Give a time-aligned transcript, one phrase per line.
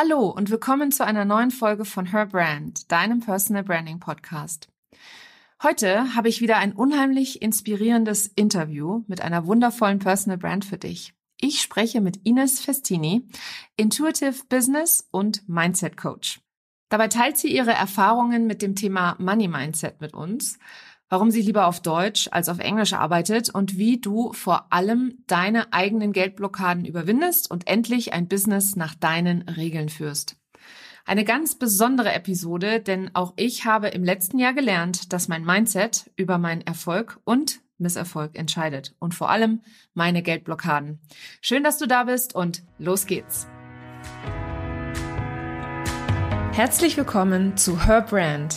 [0.00, 4.68] Hallo und willkommen zu einer neuen Folge von Her Brand, deinem Personal Branding Podcast.
[5.60, 11.14] Heute habe ich wieder ein unheimlich inspirierendes Interview mit einer wundervollen Personal Brand für dich.
[11.40, 13.26] Ich spreche mit Ines Festini,
[13.76, 16.42] Intuitive Business und Mindset Coach.
[16.90, 20.60] Dabei teilt sie ihre Erfahrungen mit dem Thema Money Mindset mit uns
[21.08, 25.72] warum sie lieber auf Deutsch als auf Englisch arbeitet und wie du vor allem deine
[25.72, 30.36] eigenen Geldblockaden überwindest und endlich ein Business nach deinen Regeln führst.
[31.06, 36.10] Eine ganz besondere Episode, denn auch ich habe im letzten Jahr gelernt, dass mein Mindset
[36.16, 39.62] über meinen Erfolg und Misserfolg entscheidet und vor allem
[39.94, 40.98] meine Geldblockaden.
[41.40, 43.46] Schön, dass du da bist und los geht's.
[46.52, 48.56] Herzlich willkommen zu Her Brand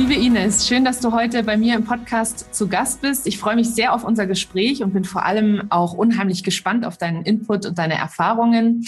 [0.00, 3.26] Liebe Ines, schön, dass du heute bei mir im Podcast zu Gast bist.
[3.26, 6.96] Ich freue mich sehr auf unser Gespräch und bin vor allem auch unheimlich gespannt auf
[6.96, 8.86] deinen Input und deine Erfahrungen.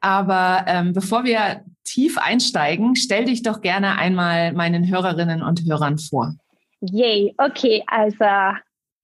[0.00, 5.98] Aber ähm, bevor wir tief einsteigen, stell dich doch gerne einmal meinen Hörerinnen und Hörern
[5.98, 6.32] vor.
[6.80, 8.24] Yay, okay, also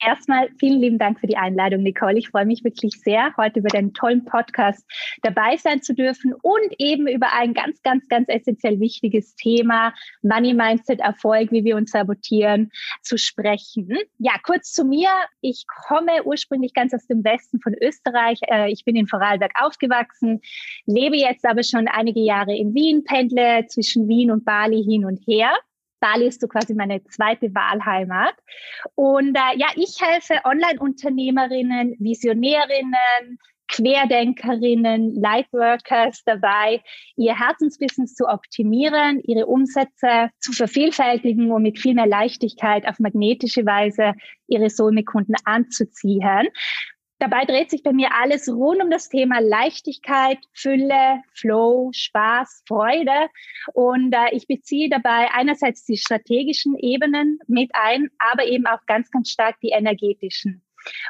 [0.02, 2.18] Erstmal vielen lieben Dank für die Einladung, Nicole.
[2.18, 4.86] Ich freue mich wirklich sehr, heute über den tollen Podcast
[5.22, 10.54] dabei sein zu dürfen und eben über ein ganz, ganz, ganz essentiell wichtiges Thema, Money
[10.54, 12.70] Mindset Erfolg, wie wir uns sabotieren,
[13.02, 13.94] zu sprechen.
[14.16, 15.10] Ja, kurz zu mir.
[15.42, 18.40] Ich komme ursprünglich ganz aus dem Westen von Österreich.
[18.48, 20.40] Äh, ich bin in Vorarlberg aufgewachsen,
[20.86, 25.20] lebe jetzt aber schon einige Jahre in Wien, pendle zwischen Wien und Bali hin und
[25.26, 25.50] her.
[26.00, 28.34] Bali ist so quasi meine zweite Wahlheimat.
[28.94, 33.38] Und äh, ja, ich helfe Online-Unternehmerinnen, Visionärinnen,
[33.70, 36.82] Querdenkerinnen, Lightworkers dabei,
[37.16, 43.64] ihr Herzensbusiness zu optimieren, ihre Umsätze zu vervielfältigen und mit viel mehr Leichtigkeit auf magnetische
[43.64, 44.14] Weise
[44.48, 46.48] ihre Soulmate-Kunden anzuziehen.
[47.20, 53.28] Dabei dreht sich bei mir alles rund um das Thema Leichtigkeit, Fülle, Flow, Spaß, Freude.
[53.74, 59.10] Und äh, ich beziehe dabei einerseits die strategischen Ebenen mit ein, aber eben auch ganz,
[59.10, 60.62] ganz stark die energetischen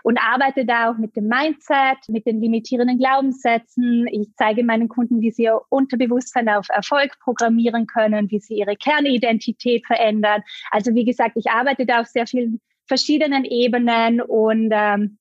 [0.02, 4.08] und arbeite da auch mit dem Mindset, mit den limitierenden Glaubenssätzen.
[4.08, 8.74] Ich zeige meinen Kunden, wie sie ihr Unterbewusstsein auf Erfolg programmieren können, wie sie ihre
[8.74, 10.42] Kernidentität verändern.
[10.72, 15.19] Also wie gesagt, ich arbeite da auf sehr vielen verschiedenen Ebenen und ähm,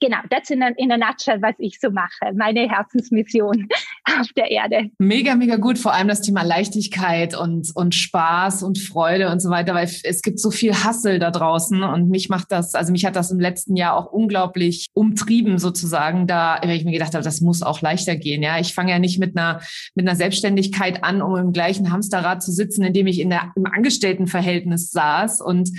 [0.00, 3.68] genau, das in, in a nutshell, was ich so mache, meine Herzensmission
[4.20, 4.90] auf der Erde.
[4.98, 9.50] Mega, mega gut, vor allem das Thema Leichtigkeit und, und Spaß und Freude und so
[9.50, 13.04] weiter, weil es gibt so viel Hassel da draußen und mich macht das, also mich
[13.04, 17.24] hat das im letzten Jahr auch unglaublich umtrieben sozusagen, da weil ich mir gedacht habe,
[17.24, 18.58] das muss auch leichter gehen, ja.
[18.58, 19.60] Ich fange ja nicht mit einer,
[19.94, 23.52] mit einer Selbstständigkeit an, um im gleichen Hamsterrad zu sitzen, in dem ich in der,
[23.56, 25.70] im Angestelltenverhältnis saß und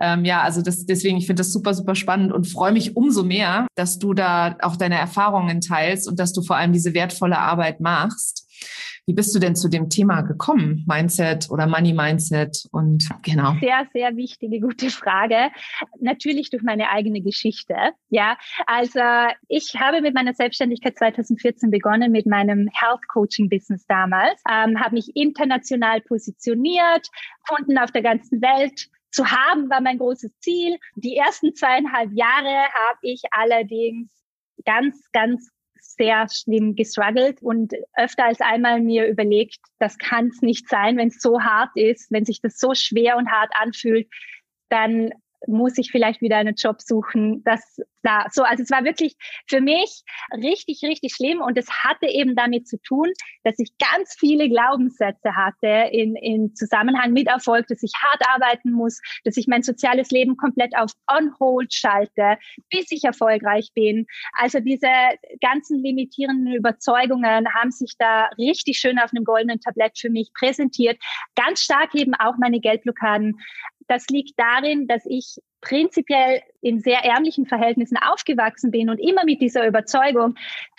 [0.00, 3.22] ähm, ja, also das, deswegen, ich finde das super, super spannend und freue mich umso
[3.22, 7.38] mehr, dass du da auch deine Erfahrungen teilst und dass du vor allem diese wertvolle
[7.38, 8.46] Arbeit machst.
[9.08, 10.84] Wie bist du denn zu dem Thema gekommen?
[10.88, 13.54] Mindset oder Money Mindset und genau.
[13.60, 15.50] Sehr, sehr wichtige, gute Frage.
[16.00, 17.76] Natürlich durch meine eigene Geschichte.
[18.10, 18.36] Ja,
[18.66, 18.98] also
[19.46, 24.96] ich habe mit meiner Selbstständigkeit 2014 begonnen mit meinem Health Coaching Business damals, ähm, habe
[24.96, 27.06] mich international positioniert,
[27.48, 30.78] Kunden auf der ganzen Welt zu haben, war mein großes Ziel.
[30.94, 34.10] Die ersten zweieinhalb Jahre habe ich allerdings
[34.64, 35.50] ganz, ganz
[35.80, 41.08] sehr schlimm gestruggelt und öfter als einmal mir überlegt, das kann es nicht sein, wenn
[41.08, 44.08] es so hart ist, wenn sich das so schwer und hart anfühlt,
[44.68, 45.10] dann
[45.48, 47.42] muss ich vielleicht wieder einen Job suchen.
[47.44, 49.16] Das da so, also es war wirklich
[49.48, 50.02] für mich
[50.32, 53.12] richtig, richtig schlimm und es hatte eben damit zu tun,
[53.42, 58.70] dass ich ganz viele Glaubenssätze hatte in, in Zusammenhang mit Erfolg, dass ich hart arbeiten
[58.70, 62.38] muss, dass ich mein soziales Leben komplett auf on hold schalte,
[62.70, 64.06] bis ich erfolgreich bin.
[64.32, 64.88] Also diese
[65.40, 70.98] ganzen limitierenden Überzeugungen haben sich da richtig schön auf einem goldenen Tablett für mich präsentiert.
[71.34, 73.40] Ganz stark eben auch meine Geldblockaden
[73.88, 79.40] das liegt darin, dass ich prinzipiell in sehr ärmlichen Verhältnissen aufgewachsen bin und immer mit
[79.40, 80.36] dieser Überzeugung,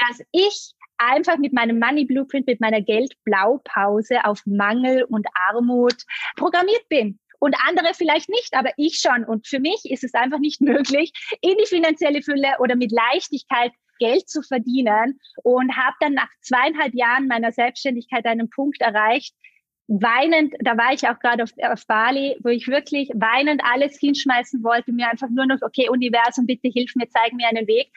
[0.08, 6.04] dass ich einfach mit meinem Money Blueprint, mit meiner Geldblaupause auf Mangel und Armut
[6.36, 7.20] programmiert bin.
[7.40, 9.24] Und andere vielleicht nicht, aber ich schon.
[9.24, 11.12] Und für mich ist es einfach nicht möglich,
[11.42, 16.94] in die finanzielle Fülle oder mit Leichtigkeit Geld zu verdienen und habe dann nach zweieinhalb
[16.94, 19.36] Jahren meiner Selbstständigkeit einen Punkt erreicht,
[19.88, 24.64] weinend, da war ich auch gerade auf, auf Bali, wo ich wirklich weinend alles hinschmeißen
[24.64, 27.92] wollte, mir einfach nur noch, okay, Universum, bitte hilf mir, zeig mir einen Weg.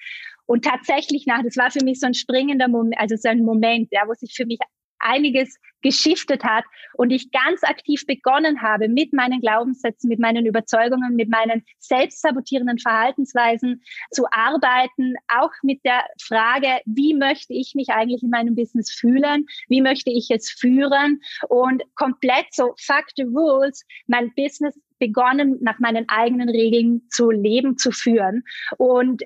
[0.46, 3.88] Und tatsächlich nach, das war für mich so ein springender Moment, also so ein Moment,
[3.92, 4.58] ja, wo sich für mich
[5.00, 6.64] einiges geschiftet hat
[6.94, 12.78] und ich ganz aktiv begonnen habe, mit meinen Glaubenssätzen, mit meinen Überzeugungen, mit meinen selbstsabotierenden
[12.78, 18.90] Verhaltensweisen zu arbeiten, auch mit der Frage, wie möchte ich mich eigentlich in meinem Business
[18.90, 21.20] fühlen, wie möchte ich es führen?
[21.48, 27.78] Und komplett so fuck the rules, mein Business begonnen, nach meinen eigenen Regeln zu leben,
[27.78, 28.44] zu führen.
[28.76, 29.22] Und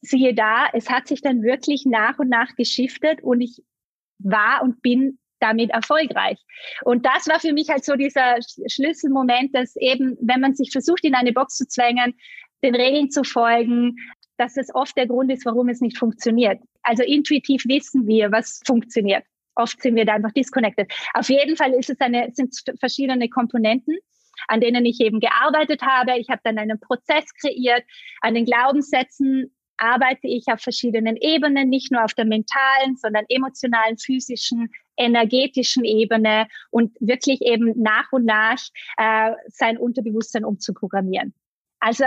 [0.00, 3.62] siehe da, es hat sich dann wirklich nach und nach geschiftet und ich
[4.24, 6.38] war und bin damit erfolgreich.
[6.84, 8.36] Und das war für mich halt so dieser
[8.66, 12.14] Schlüsselmoment, dass eben, wenn man sich versucht, in eine Box zu zwängen,
[12.62, 13.96] den Regeln zu folgen,
[14.36, 16.60] dass das oft der Grund ist, warum es nicht funktioniert.
[16.82, 19.24] Also intuitiv wissen wir, was funktioniert.
[19.56, 20.90] Oft sind wir da einfach disconnected.
[21.14, 23.98] Auf jeden Fall ist es eine, sind verschiedene Komponenten
[24.48, 26.18] an denen ich eben gearbeitet habe.
[26.18, 27.84] Ich habe dann einen Prozess kreiert,
[28.20, 33.98] an den Glaubenssätzen arbeite ich auf verschiedenen Ebenen, nicht nur auf der mentalen, sondern emotionalen,
[33.98, 38.60] physischen, energetischen Ebene und wirklich eben nach und nach
[38.96, 41.34] äh, sein Unterbewusstsein umzuprogrammieren.
[41.80, 42.04] Also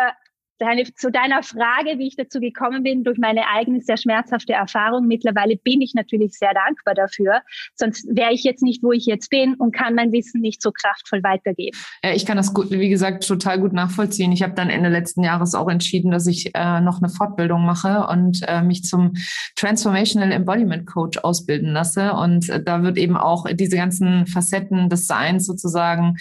[0.57, 5.05] Deine, zu deiner Frage, wie ich dazu gekommen bin, durch meine eigene sehr schmerzhafte Erfahrung.
[5.05, 7.41] Mittlerweile bin ich natürlich sehr dankbar dafür.
[7.75, 10.71] Sonst wäre ich jetzt nicht, wo ich jetzt bin und kann mein Wissen nicht so
[10.71, 11.77] kraftvoll weitergeben.
[12.03, 14.31] Ja, ich kann das gut, wie gesagt, total gut nachvollziehen.
[14.31, 18.07] Ich habe dann Ende letzten Jahres auch entschieden, dass ich äh, noch eine Fortbildung mache
[18.07, 19.13] und äh, mich zum
[19.55, 22.13] Transformational Embodiment Coach ausbilden lasse.
[22.13, 26.15] Und äh, da wird eben auch diese ganzen Facetten des Seins sozusagen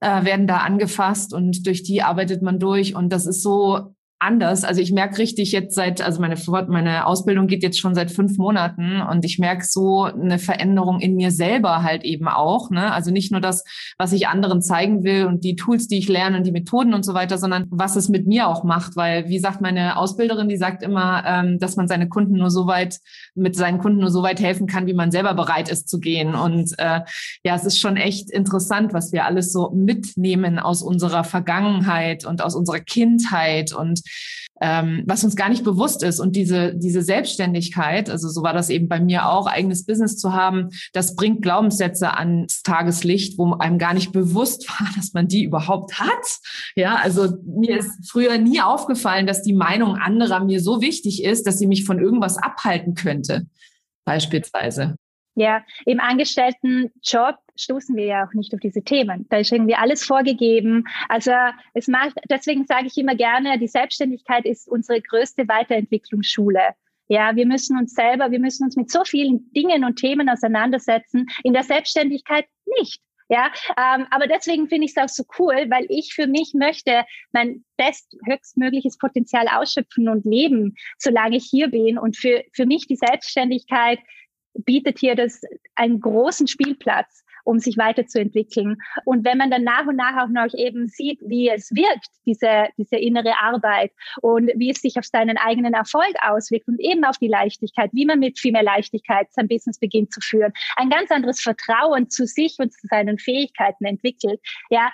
[0.00, 2.94] äh, werden da angefasst und durch die arbeitet man durch.
[2.94, 4.64] Und das ist so anders.
[4.64, 6.36] Also ich merke richtig jetzt seit, also meine,
[6.68, 11.16] meine Ausbildung geht jetzt schon seit fünf Monaten und ich merke so eine Veränderung in
[11.16, 12.70] mir selber halt eben auch.
[12.70, 12.92] Ne?
[12.92, 13.64] Also nicht nur das,
[13.98, 17.04] was ich anderen zeigen will und die Tools, die ich lerne und die Methoden und
[17.04, 18.94] so weiter, sondern was es mit mir auch macht.
[18.94, 22.66] Weil, wie sagt meine Ausbilderin, die sagt immer, ähm, dass man seine Kunden nur so
[22.66, 22.98] weit,
[23.34, 26.34] mit seinen Kunden nur so weit helfen kann, wie man selber bereit ist zu gehen.
[26.34, 27.00] Und äh,
[27.42, 32.42] ja, es ist schon echt interessant, was wir alles so mitnehmen aus unserer Vergangenheit und
[32.42, 34.02] aus unserer Kindheit und
[34.60, 36.20] ähm, was uns gar nicht bewusst ist.
[36.20, 40.32] Und diese, diese Selbstständigkeit, also so war das eben bei mir auch, eigenes Business zu
[40.32, 45.44] haben, das bringt Glaubenssätze ans Tageslicht, wo einem gar nicht bewusst war, dass man die
[45.44, 46.38] überhaupt hat.
[46.76, 51.46] Ja, also mir ist früher nie aufgefallen, dass die Meinung anderer mir so wichtig ist,
[51.46, 53.46] dass sie mich von irgendwas abhalten könnte.
[54.04, 54.96] Beispielsweise.
[55.36, 59.26] Ja, im Angestelltenjob stoßen wir ja auch nicht auf diese Themen.
[59.30, 60.84] Da ist irgendwie alles vorgegeben.
[61.08, 61.32] Also
[61.74, 66.74] es macht, deswegen sage ich immer gerne, die Selbstständigkeit ist unsere größte Weiterentwicklungsschule.
[67.08, 71.26] Ja, wir müssen uns selber, wir müssen uns mit so vielen Dingen und Themen auseinandersetzen.
[71.42, 72.46] In der Selbstständigkeit
[72.78, 73.00] nicht.
[73.28, 77.04] Ja, ähm, aber deswegen finde ich es auch so cool, weil ich für mich möchte
[77.30, 81.96] mein best höchstmögliches Potenzial ausschöpfen und leben, solange ich hier bin.
[81.96, 84.00] Und für, für mich die Selbstständigkeit
[84.54, 85.42] bietet hier das
[85.74, 88.76] einen großen Spielplatz, um sich weiterzuentwickeln.
[89.04, 92.68] Und wenn man dann nach und nach auch noch eben sieht, wie es wirkt, diese,
[92.76, 97.18] diese innere Arbeit und wie es sich auf seinen eigenen Erfolg auswirkt und eben auf
[97.18, 101.10] die Leichtigkeit, wie man mit viel mehr Leichtigkeit sein Business beginnt zu führen, ein ganz
[101.10, 104.40] anderes Vertrauen zu sich und zu seinen Fähigkeiten entwickelt,
[104.70, 104.90] ja,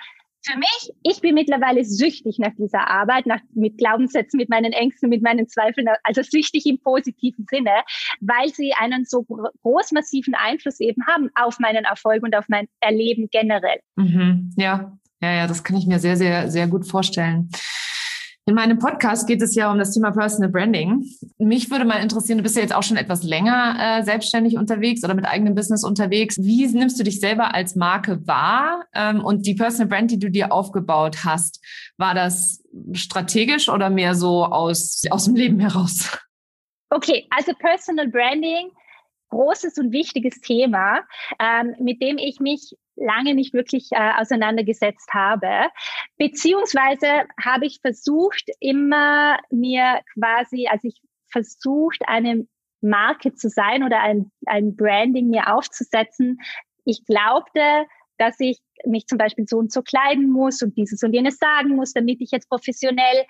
[0.47, 5.09] für mich, ich bin mittlerweile süchtig nach dieser Arbeit, nach, mit Glaubenssätzen, mit meinen Ängsten,
[5.09, 7.71] mit meinen Zweifeln, also süchtig im positiven Sinne,
[8.21, 12.67] weil sie einen so groß massiven Einfluss eben haben auf meinen Erfolg und auf mein
[12.79, 13.79] Erleben generell.
[13.95, 17.49] Mhm, ja, ja, ja, das kann ich mir sehr, sehr, sehr gut vorstellen.
[18.47, 21.03] In meinem Podcast geht es ja um das Thema Personal Branding.
[21.37, 25.03] Mich würde mal interessieren, du bist ja jetzt auch schon etwas länger äh, selbstständig unterwegs
[25.03, 26.37] oder mit eigenem Business unterwegs.
[26.41, 28.85] Wie nimmst du dich selber als Marke wahr?
[28.93, 31.61] Ähm, und die Personal Brand, die du dir aufgebaut hast,
[31.97, 32.63] war das
[32.93, 36.17] strategisch oder mehr so aus, aus dem Leben heraus?
[36.89, 38.69] Okay, also Personal Branding
[39.29, 41.01] großes und wichtiges Thema,
[41.39, 45.69] ähm, mit dem ich mich lange nicht wirklich äh, auseinandergesetzt habe.
[46.17, 47.07] Beziehungsweise
[47.43, 52.47] habe ich versucht, immer mir quasi, also ich versucht, eine
[52.81, 56.39] Marke zu sein oder ein, ein Branding mir aufzusetzen.
[56.85, 57.85] Ich glaubte,
[58.17, 61.75] dass ich mich zum Beispiel so und so kleiden muss und dieses und jenes sagen
[61.75, 63.25] muss, damit ich jetzt professionell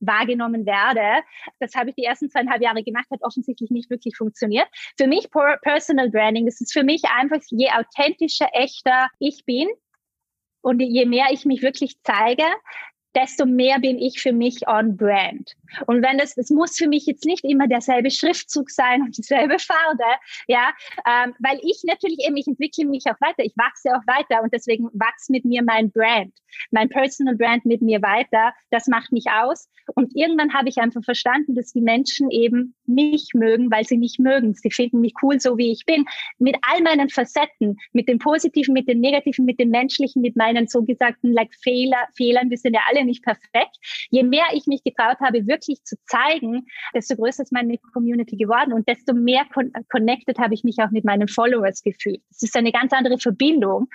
[0.00, 1.24] wahrgenommen werde.
[1.58, 4.66] Das habe ich die ersten zweieinhalb Jahre gemacht, hat offensichtlich nicht wirklich funktioniert.
[4.96, 5.28] Für mich
[5.62, 9.68] Personal Branding, das ist für mich einfach, je authentischer, echter ich bin
[10.62, 12.44] und je mehr ich mich wirklich zeige,
[13.14, 15.56] desto mehr bin ich für mich on brand.
[15.86, 19.58] Und wenn das, das muss für mich jetzt nicht immer derselbe Schriftzug sein und dieselbe
[19.58, 20.04] Farbe,
[20.46, 20.72] ja,
[21.06, 24.52] ähm, weil ich natürlich eben, ich entwickle mich auch weiter, ich wachse auch weiter und
[24.52, 26.32] deswegen wächst mit mir mein Brand,
[26.70, 28.52] mein Personal Brand mit mir weiter.
[28.70, 29.68] Das macht mich aus.
[29.94, 34.18] Und irgendwann habe ich einfach verstanden, dass die Menschen eben mich mögen, weil sie mich
[34.18, 34.54] mögen.
[34.54, 36.04] Sie finden mich cool, so wie ich bin,
[36.38, 40.68] mit all meinen Facetten, mit dem Positiven, mit dem Negativen, mit dem Menschlichen, mit meinen
[40.68, 42.50] so gesagten like Fehler, Fehlern.
[42.50, 43.76] Wir sind ja alle nicht perfekt.
[44.10, 48.72] Je mehr ich mich getraut habe, wirklich zu zeigen, desto größer ist meine Community geworden
[48.72, 52.22] und desto mehr con connected habe ich mich auch mit meinen Followers gefühlt.
[52.30, 53.88] Es ist eine ganz andere Verbindung.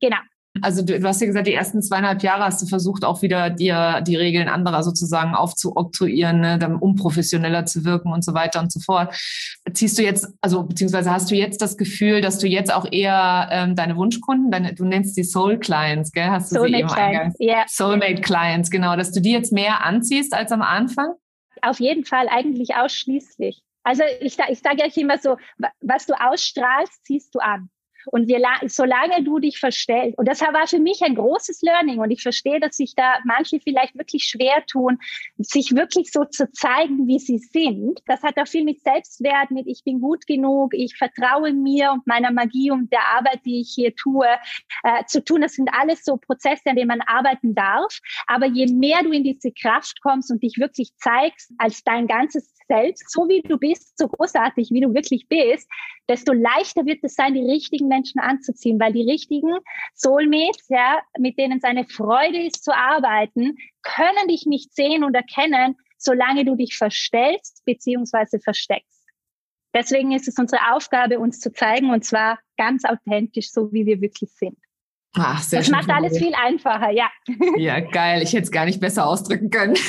[0.00, 0.18] Genau.
[0.62, 3.50] Also du, du, hast ja gesagt, die ersten zweieinhalb Jahre hast du versucht, auch wieder
[3.50, 8.60] dir die Regeln anderer sozusagen aufzuoktroyieren, ne, dann um professioneller zu wirken und so weiter
[8.60, 9.14] und so fort.
[9.72, 13.48] Ziehst du jetzt, also beziehungsweise hast du jetzt das Gefühl, dass du jetzt auch eher
[13.52, 16.28] ähm, deine Wunschkunden, deine, du nennst die Soul Clients, gell?
[16.28, 17.64] Hast du Soulmate sie eben Clients, yeah.
[17.68, 21.12] Soulmate Clients, genau, dass du die jetzt mehr anziehst als am Anfang?
[21.62, 23.62] Auf jeden Fall, eigentlich ausschließlich.
[23.84, 25.36] Also ich, ich sage euch immer so,
[25.80, 27.70] was du ausstrahlst, ziehst du an.
[28.06, 32.10] Und wir, solange du dich verstellst, und das war für mich ein großes Learning und
[32.10, 34.98] ich verstehe, dass sich da manche vielleicht wirklich schwer tun,
[35.38, 38.00] sich wirklich so zu zeigen, wie sie sind.
[38.06, 42.06] Das hat auch viel mit Selbstwert, mit ich bin gut genug, ich vertraue mir und
[42.06, 44.26] meiner Magie und der Arbeit, die ich hier tue,
[44.82, 45.40] äh, zu tun.
[45.40, 47.98] Das sind alles so Prozesse, an denen man arbeiten darf.
[48.26, 52.50] Aber je mehr du in diese Kraft kommst und dich wirklich zeigst als dein ganzes
[52.68, 55.68] Selbst, so wie du bist, so großartig, wie du wirklich bist,
[56.08, 59.52] desto leichter wird es sein, die richtigen Menschen anzuziehen, weil die richtigen
[59.94, 65.14] Soulmates, ja, mit denen es eine Freude ist zu arbeiten, können dich nicht sehen und
[65.14, 69.06] erkennen, solange du dich verstellst beziehungsweise versteckst.
[69.74, 74.00] Deswegen ist es unsere Aufgabe, uns zu zeigen und zwar ganz authentisch, so wie wir
[74.00, 74.58] wirklich sind.
[75.16, 77.08] Ach, sehr das schön macht alles viel einfacher, ja.
[77.56, 78.22] Ja, geil.
[78.22, 79.76] Ich hätte es gar nicht besser ausdrücken können.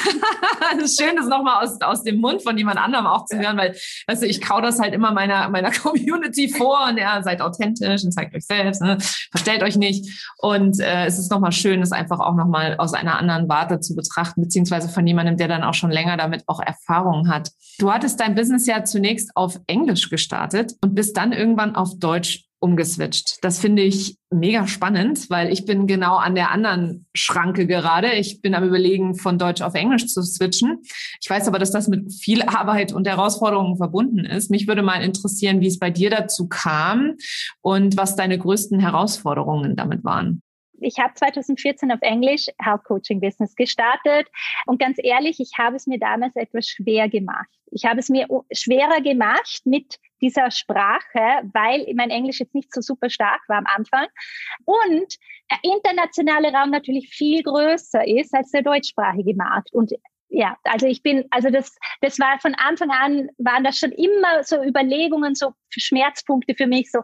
[0.78, 3.58] Es ist schön, das nochmal aus, aus dem Mund von jemand anderem auch zu hören,
[3.58, 3.76] weil,
[4.08, 8.04] weißt du, ich kau das halt immer meiner, meiner Community vor und ja, seid authentisch
[8.04, 8.98] und zeigt euch selbst, ne?
[9.32, 10.32] verstellt euch nicht.
[10.38, 13.96] Und äh, es ist nochmal schön, das einfach auch nochmal aus einer anderen Warte zu
[13.96, 17.50] betrachten, beziehungsweise von jemandem, der dann auch schon länger damit auch Erfahrung hat.
[17.78, 22.46] Du hattest dein Business ja zunächst auf Englisch gestartet und bist dann irgendwann auf Deutsch
[22.62, 23.40] umgeswitcht.
[23.42, 28.14] Das finde ich mega spannend, weil ich bin genau an der anderen Schranke gerade.
[28.14, 30.82] Ich bin am Überlegen, von Deutsch auf Englisch zu switchen.
[31.22, 34.52] Ich weiß aber, dass das mit viel Arbeit und Herausforderungen verbunden ist.
[34.52, 37.16] Mich würde mal interessieren, wie es bei dir dazu kam
[37.62, 40.42] und was deine größten Herausforderungen damit waren
[40.82, 44.28] ich habe 2014 auf Englisch Health Coaching Business gestartet.
[44.66, 47.50] Und ganz ehrlich, ich habe es mir damals etwas schwer gemacht.
[47.72, 52.82] Ich habe es mir schwerer gemacht mit dieser Sprache, weil mein Englisch jetzt nicht so
[52.82, 54.08] super stark war am Anfang.
[54.66, 55.18] Und
[55.50, 59.74] der internationale Raum natürlich viel größer ist als der deutschsprachige Markt.
[59.74, 59.94] Und
[60.32, 64.44] ja, also ich bin, also das, das war von Anfang an, waren das schon immer
[64.44, 67.02] so Überlegungen, so Schmerzpunkte für mich, so,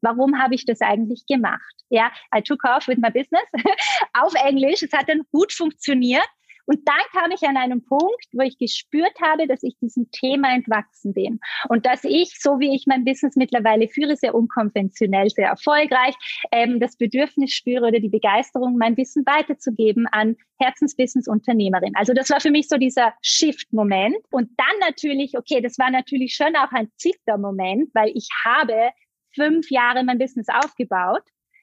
[0.00, 1.74] warum habe ich das eigentlich gemacht?
[1.88, 3.44] Ja, I took off with my business
[4.14, 4.82] auf Englisch.
[4.82, 6.28] Es hat dann gut funktioniert.
[6.64, 10.54] Und dann kam ich an einen Punkt, wo ich gespürt habe, dass ich diesem Thema
[10.54, 15.48] entwachsen bin und dass ich, so wie ich mein Business mittlerweile führe, sehr unkonventionell, sehr
[15.48, 16.14] erfolgreich,
[16.52, 21.94] ähm, das Bedürfnis spüre oder die Begeisterung, mein Wissen weiterzugeben an Herzenswissensunternehmerin.
[21.96, 24.16] Also das war für mich so dieser Shift-Moment.
[24.30, 28.90] Und dann natürlich, okay, das war natürlich schon auch ein Zifter-Moment, weil ich habe
[29.34, 31.22] fünf Jahre mein Business aufgebaut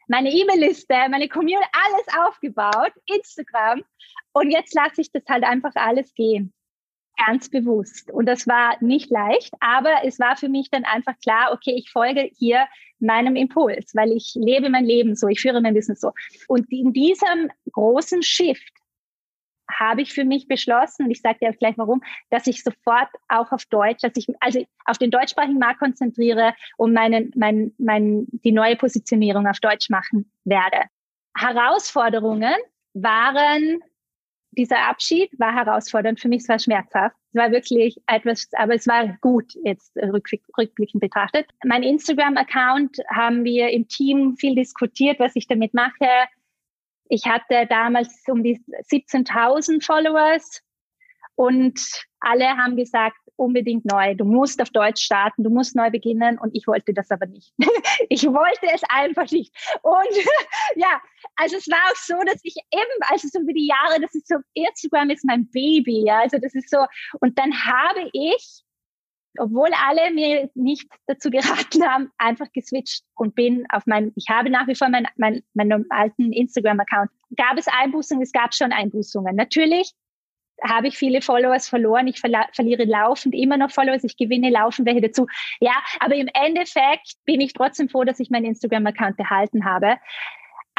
[0.09, 3.83] meine E-Mail-Liste, meine Community, alles aufgebaut, Instagram.
[4.33, 6.51] Und jetzt lasse ich das halt einfach alles gehen.
[7.27, 8.09] Ganz bewusst.
[8.11, 11.91] Und das war nicht leicht, aber es war für mich dann einfach klar, okay, ich
[11.91, 12.65] folge hier
[12.99, 16.11] meinem Impuls, weil ich lebe mein Leben so, ich führe mein Business so.
[16.47, 18.73] Und in diesem großen Shift
[19.71, 23.65] habe ich für mich beschlossen, ich sage dir gleich warum, dass ich sofort auch auf
[23.65, 28.75] Deutsch, dass ich also auf den deutschsprachigen Markt konzentriere und meinen, mein, mein, die neue
[28.75, 30.83] Positionierung auf Deutsch machen werde.
[31.37, 32.55] Herausforderungen
[32.93, 33.79] waren,
[34.51, 36.19] dieser Abschied war herausfordernd.
[36.19, 37.15] Für mich es war schmerzhaft.
[37.31, 41.47] Es war wirklich etwas, aber es war gut jetzt rückblickend betrachtet.
[41.63, 46.27] Mein Instagram-Account haben wir im Team viel diskutiert, was ich damit mache
[47.09, 50.61] ich hatte damals um die 17.000 Followers
[51.35, 51.79] und
[52.19, 54.13] alle haben gesagt, unbedingt neu.
[54.15, 57.53] Du musst auf Deutsch starten, du musst neu beginnen und ich wollte das aber nicht.
[58.09, 59.55] ich wollte es einfach nicht.
[59.81, 60.15] Und
[60.75, 61.01] ja,
[61.37, 64.27] also es war auch so, dass ich eben, also so über die Jahre, das ist
[64.27, 66.85] so, Instagram ist mein Baby, ja, also das ist so,
[67.21, 68.63] und dann habe ich
[69.37, 74.49] obwohl alle mir nicht dazu geraten haben, einfach geswitcht und bin auf mein, ich habe
[74.49, 77.09] nach wie vor meinen mein, meinen alten Instagram-Account.
[77.35, 78.23] Gab es Einbußungen?
[78.23, 79.35] Es gab schon Einbußungen.
[79.35, 79.93] Natürlich
[80.63, 82.07] habe ich viele Followers verloren.
[82.07, 84.03] Ich verliere laufend immer noch Followers.
[84.03, 85.27] Ich gewinne laufend welche dazu.
[85.59, 89.97] Ja, aber im Endeffekt bin ich trotzdem froh, dass ich meinen Instagram-Account behalten habe.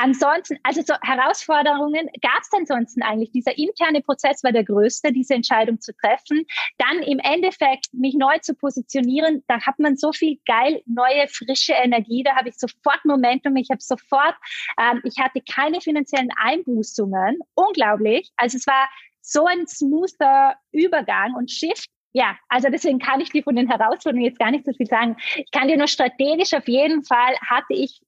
[0.02, 3.32] Ansonsten, also so Herausforderungen gab es ansonsten eigentlich.
[3.32, 6.46] Dieser interne Prozess war der größte, diese Entscheidung zu treffen.
[6.78, 11.74] Dann im Endeffekt mich neu zu positionieren, da hat man so viel geil neue, frische
[11.74, 14.34] Energie, da habe ich sofort Momentum, ich habe sofort,
[14.80, 18.30] ähm, ich hatte keine finanziellen Einbußungen, unglaublich.
[18.36, 18.88] Also es war
[19.20, 24.24] so ein smoother Übergang und Shift ja, also deswegen kann ich dir von den Herausforderungen
[24.24, 25.16] jetzt gar nicht so viel sagen.
[25.36, 28.00] Ich kann dir nur strategisch auf jeden Fall hatte ich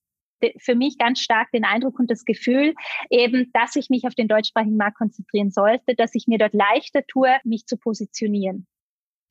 [0.58, 2.75] für mich ganz stark den Eindruck und das Gefühl,
[3.11, 7.06] eben, dass ich mich auf den deutschsprachigen Markt konzentrieren sollte, dass ich mir dort leichter
[7.06, 8.66] tue, mich zu positionieren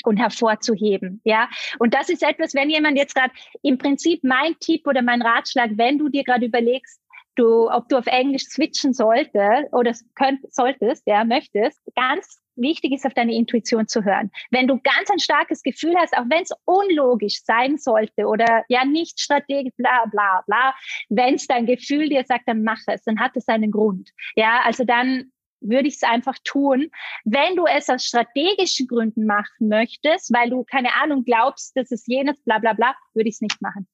[0.04, 1.22] und hervorzuheben.
[1.24, 1.50] Ja,
[1.80, 5.72] und das ist etwas, wenn jemand jetzt gerade im Prinzip mein Tipp oder mein Ratschlag,
[5.76, 7.02] wenn du dir gerade überlegst,
[7.36, 13.06] du, ob du auf Englisch switchen sollte oder könnt, solltest, ja, möchtest, ganz wichtig ist,
[13.06, 14.32] auf deine Intuition zu hören.
[14.50, 18.86] Wenn du ganz ein starkes Gefühl hast, auch wenn es unlogisch sein sollte oder ja
[18.86, 20.74] nicht strategisch, bla bla bla,
[21.10, 24.12] wenn es dein Gefühl dir sagt, dann mach es, dann hat es einen Grund.
[24.36, 25.32] Ja, also dann
[25.62, 26.90] würde ich es einfach tun.
[27.24, 32.06] Wenn du es aus strategischen Gründen machen möchtest, weil du keine Ahnung glaubst, dass es
[32.08, 33.88] jenes, bla bla bla, würde ich es nicht machen.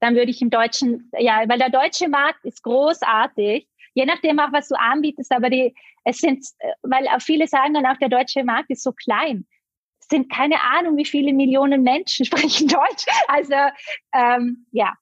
[0.00, 4.52] Dann würde ich im Deutschen, ja, weil der deutsche Markt ist großartig je nachdem auch,
[4.52, 6.46] was du anbietest, aber die, es sind,
[6.82, 9.46] weil auch viele sagen dann auch, der deutsche Markt ist so klein.
[10.00, 13.06] Es sind keine Ahnung, wie viele Millionen Menschen sprechen Deutsch.
[13.28, 13.54] Also
[14.14, 14.94] ähm, ja,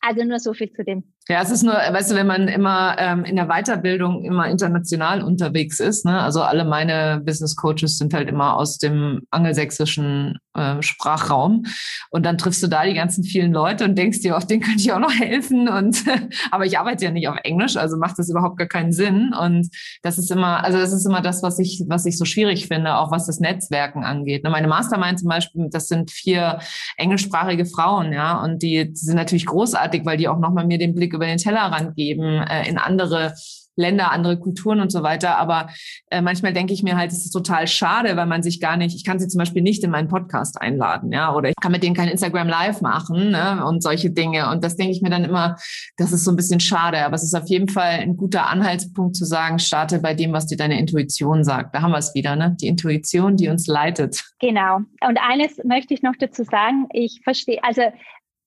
[0.00, 1.12] also nur so viel zu dem.
[1.30, 5.22] Ja, es ist nur, weißt du, wenn man immer ähm, in der Weiterbildung immer international
[5.22, 6.20] unterwegs ist, ne?
[6.20, 11.66] also alle meine Business Coaches sind halt immer aus dem angelsächsischen äh, Sprachraum
[12.10, 14.80] und dann triffst du da die ganzen vielen Leute und denkst dir, auf den könnte
[14.80, 16.02] ich auch noch helfen und
[16.50, 19.68] aber ich arbeite ja nicht auf Englisch, also macht das überhaupt gar keinen Sinn und
[20.02, 22.96] das ist immer, also das ist immer das, was ich, was ich so schwierig finde,
[22.96, 24.42] auch was das Netzwerken angeht.
[24.42, 24.50] Ne?
[24.50, 26.58] Meine Mastermind zum Beispiel, das sind vier
[26.96, 30.92] englischsprachige Frauen, ja, und die, die sind natürlich großartig, weil die auch nochmal mir den
[30.92, 33.34] Blick über den Tellerrand geben äh, in andere
[33.76, 35.38] Länder, andere Kulturen und so weiter.
[35.38, 35.70] Aber
[36.10, 38.94] äh, manchmal denke ich mir halt, es ist total schade, weil man sich gar nicht,
[38.94, 41.82] ich kann sie zum Beispiel nicht in meinen Podcast einladen, ja, oder ich kann mit
[41.82, 44.50] denen kein Instagram Live machen ne, und solche Dinge.
[44.50, 45.56] Und das denke ich mir dann immer,
[45.96, 47.04] das ist so ein bisschen schade.
[47.04, 50.46] Aber es ist auf jeden Fall ein guter Anhaltspunkt zu sagen, starte bei dem, was
[50.46, 51.74] dir deine Intuition sagt.
[51.74, 52.56] Da haben wir es wieder, ne?
[52.60, 54.22] Die Intuition, die uns leitet.
[54.40, 54.80] Genau.
[55.06, 56.86] Und eines möchte ich noch dazu sagen.
[56.92, 57.82] Ich verstehe, also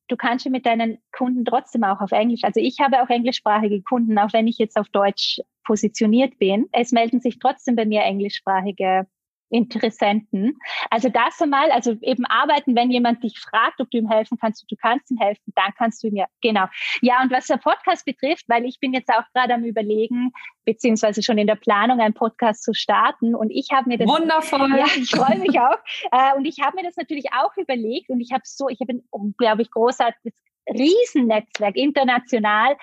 [0.07, 2.43] du kannst mit deinen Kunden trotzdem auch auf Englisch.
[2.43, 6.67] Also ich habe auch englischsprachige Kunden, auch wenn ich jetzt auf Deutsch positioniert bin.
[6.71, 9.07] Es melden sich trotzdem bei mir englischsprachige
[9.53, 10.57] Interessenten.
[10.89, 14.65] Also das einmal, also eben arbeiten, wenn jemand dich fragt, ob du ihm helfen kannst,
[14.69, 16.65] du kannst ihm helfen, dann kannst du ihm ja, genau.
[17.01, 20.31] Ja, und was der Podcast betrifft, weil ich bin jetzt auch gerade am überlegen,
[20.65, 24.07] beziehungsweise schon in der Planung, einen Podcast zu starten und ich habe mir das...
[24.07, 24.75] Wundervoll!
[24.75, 25.77] Ja, ich freue mich auch.
[26.11, 28.93] Äh, und ich habe mir das natürlich auch überlegt und ich habe so, ich habe
[28.93, 30.33] ein unglaublich großartiges
[30.67, 32.75] Riesennetzwerk international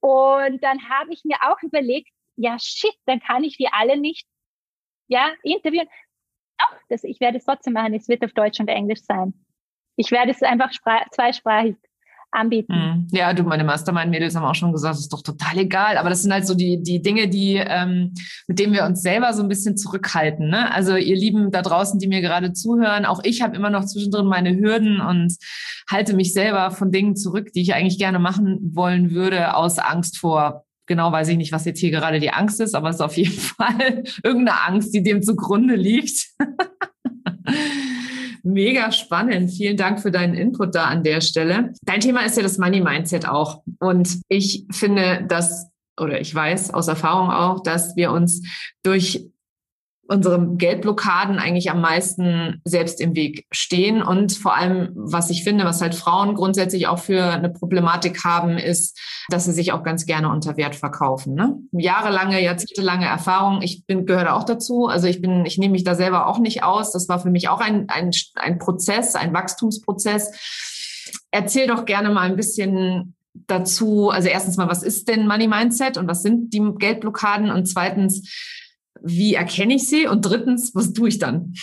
[0.00, 4.26] und dann habe ich mir auch überlegt, ja shit, dann kann ich die alle nicht
[5.08, 5.88] ja, interviewen.
[6.58, 7.94] Doch, das, ich werde es trotzdem machen.
[7.94, 9.34] Es wird auf Deutsch und Englisch sein.
[9.96, 10.70] Ich werde es einfach
[11.10, 11.76] zweisprachig
[12.34, 12.72] anbieten.
[12.74, 13.06] Mhm.
[13.12, 15.96] Ja, du, meine Mastermind-Mädels haben auch schon gesagt, es ist doch total egal.
[15.96, 18.12] Aber das sind halt so die, die Dinge, die, ähm,
[18.46, 20.48] mit denen wir uns selber so ein bisschen zurückhalten.
[20.48, 20.72] Ne?
[20.72, 24.26] Also ihr Lieben da draußen, die mir gerade zuhören, auch ich habe immer noch zwischendrin
[24.26, 25.36] meine Hürden und
[25.88, 30.18] halte mich selber von Dingen zurück, die ich eigentlich gerne machen wollen würde, aus Angst
[30.18, 33.02] vor genau weiß ich nicht, was jetzt hier gerade die Angst ist, aber es ist
[33.02, 36.28] auf jeden Fall irgendeine Angst, die dem zugrunde liegt.
[38.42, 39.50] Mega spannend.
[39.50, 41.72] Vielen Dank für deinen Input da an der Stelle.
[41.82, 43.62] Dein Thema ist ja das Money Mindset auch.
[43.78, 48.42] Und ich finde, dass, oder ich weiß aus Erfahrung auch, dass wir uns
[48.82, 49.30] durch
[50.06, 54.02] unsere Geldblockaden eigentlich am meisten selbst im Weg stehen.
[54.02, 58.58] Und vor allem, was ich finde, was halt Frauen grundsätzlich auch für eine Problematik haben,
[58.58, 61.34] ist, dass sie sich auch ganz gerne unter Wert verkaufen.
[61.34, 61.56] Ne?
[61.72, 63.62] Jahrelange, jahrzehntelange Erfahrung.
[63.62, 64.86] Ich bin, gehöre auch dazu.
[64.86, 66.92] Also ich bin, ich nehme mich da selber auch nicht aus.
[66.92, 70.32] Das war für mich auch ein, ein, ein Prozess, ein Wachstumsprozess.
[71.30, 74.10] Erzähl doch gerne mal ein bisschen dazu.
[74.10, 77.50] Also erstens mal, was ist denn Money Mindset und was sind die Geldblockaden?
[77.50, 78.28] Und zweitens,
[79.02, 80.06] wie erkenne ich sie?
[80.06, 81.54] Und drittens, was tue ich dann?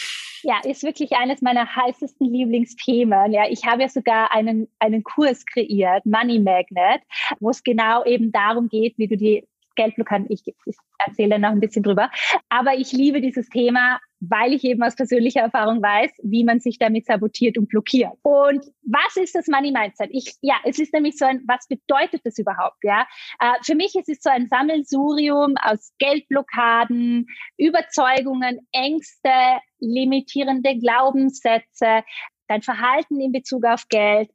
[0.44, 3.32] Ja, ist wirklich eines meiner heißesten Lieblingsthemen.
[3.32, 7.02] Ja, ich habe ja sogar einen, einen Kurs kreiert, Money Magnet,
[7.40, 10.28] wo es genau eben darum geht, wie du die Geldblockaden.
[10.30, 12.10] Ich, ich erzähle noch ein bisschen drüber.
[12.50, 16.78] Aber ich liebe dieses Thema, weil ich eben aus persönlicher Erfahrung weiß, wie man sich
[16.78, 18.14] damit sabotiert und blockiert.
[18.22, 20.10] Und was ist das Money Mindset?
[20.12, 22.78] Ich, ja, es ist nämlich so ein, was bedeutet das überhaupt?
[22.84, 23.08] Ja,
[23.40, 29.32] äh, für mich ist es so ein Sammelsurium aus Geldblockaden, Überzeugungen, Ängste,
[29.80, 32.04] limitierende Glaubenssätze,
[32.48, 34.30] dein Verhalten in Bezug auf Geld,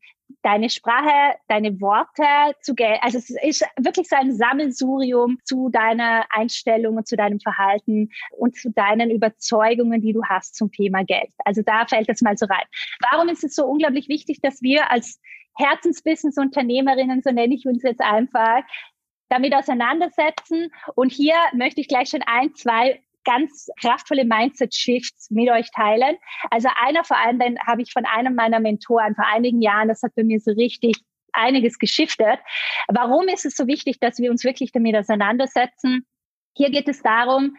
[0.46, 2.22] deine Sprache, deine Worte
[2.60, 3.00] zu Geld.
[3.02, 8.54] Also es ist wirklich so ein Sammelsurium zu deiner Einstellung und zu deinem Verhalten und
[8.54, 11.30] zu deinen Überzeugungen, die du hast zum Thema Geld.
[11.44, 12.64] Also da fällt das mal so rein.
[13.10, 15.20] Warum ist es so unglaublich wichtig, dass wir als
[15.56, 18.62] Herzensbusiness-Unternehmerinnen, so nenne ich uns jetzt einfach,
[19.28, 20.70] damit auseinandersetzen.
[20.94, 26.16] Und hier möchte ich gleich schon ein, zwei ganz kraftvolle Mindset-Shifts mit euch teilen.
[26.50, 30.02] Also einer vor allem, den habe ich von einem meiner Mentoren vor einigen Jahren, das
[30.02, 30.96] hat bei mir so richtig
[31.32, 32.38] einiges geschiftet.
[32.88, 36.06] Warum ist es so wichtig, dass wir uns wirklich damit auseinandersetzen?
[36.54, 37.56] Hier geht es darum,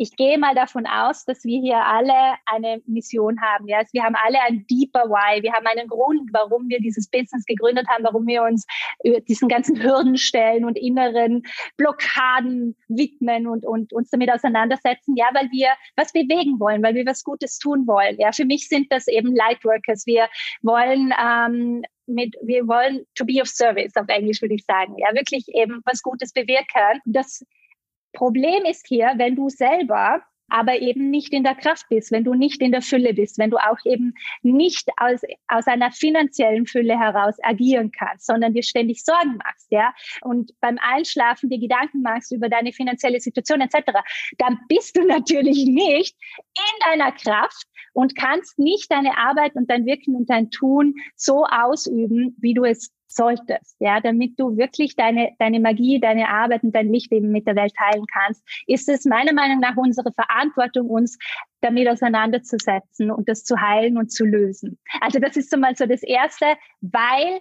[0.00, 3.66] ich gehe mal davon aus, dass wir hier alle eine Mission haben.
[3.66, 5.42] Ja, also wir haben alle ein deeper Why.
[5.42, 8.64] Wir haben einen Grund, warum wir dieses Business gegründet haben, warum wir uns
[9.26, 11.42] diesen ganzen Hürden stellen und inneren
[11.76, 15.16] Blockaden widmen und, und uns damit auseinandersetzen.
[15.16, 18.18] Ja, weil wir was bewegen wollen, weil wir was Gutes tun wollen.
[18.20, 20.06] Ja, für mich sind das eben Lightworkers.
[20.06, 20.28] Wir
[20.62, 24.94] wollen ähm, mit, wir wollen to be of service auf Englisch würde ich sagen.
[24.96, 27.00] Ja, wirklich eben was Gutes bewirken.
[27.04, 27.44] Das
[28.18, 32.34] Problem ist hier, wenn du selber aber eben nicht in der Kraft bist, wenn du
[32.34, 36.98] nicht in der Fülle bist, wenn du auch eben nicht aus, aus einer finanziellen Fülle
[36.98, 42.32] heraus agieren kannst, sondern dir ständig Sorgen machst, ja, und beim Einschlafen dir Gedanken machst
[42.32, 43.92] über deine finanzielle Situation etc.,
[44.38, 46.16] dann bist du natürlich nicht
[46.56, 51.44] in deiner Kraft und kannst nicht deine Arbeit und dein Wirken und dein Tun so
[51.44, 56.74] ausüben, wie du es solltest, ja, damit du wirklich deine, deine Magie, deine Arbeit und
[56.74, 60.88] dein Licht eben mit der Welt teilen kannst, ist es meiner Meinung nach unsere Verantwortung,
[60.88, 61.18] uns
[61.60, 64.78] damit auseinanderzusetzen und das zu heilen und zu lösen.
[65.00, 66.46] Also das ist so mal so das Erste,
[66.80, 67.40] weil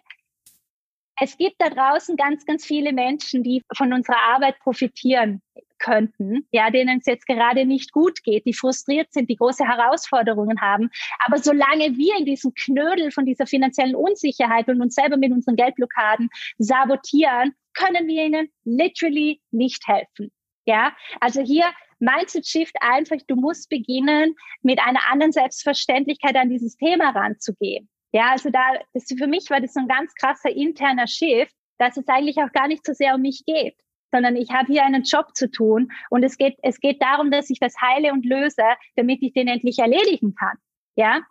[1.20, 5.42] es gibt da draußen ganz, ganz viele Menschen, die von unserer Arbeit profitieren
[5.80, 10.62] könnten, ja, denen es jetzt gerade nicht gut geht, die frustriert sind, die große Herausforderungen
[10.62, 10.90] haben.
[11.26, 15.56] Aber solange wir in diesem Knödel von dieser finanziellen Unsicherheit und uns selber mit unseren
[15.56, 20.32] Geldblockaden sabotieren, können wir ihnen literally nicht helfen.
[20.66, 21.66] Ja, also hier
[22.00, 27.90] Mindset Shift einfach, du musst beginnen, mit einer anderen Selbstverständlichkeit an dieses Thema ranzugehen.
[28.12, 28.62] Ja, also da,
[28.94, 32.52] das, für mich war das so ein ganz krasser interner Shift, dass es eigentlich auch
[32.52, 33.76] gar nicht so sehr um mich geht
[34.12, 37.50] sondern ich habe hier einen Job zu tun und es geht, es geht darum, dass
[37.50, 38.64] ich das heile und löse,
[38.96, 40.58] damit ich den endlich erledigen kann.
[40.96, 41.22] Ja,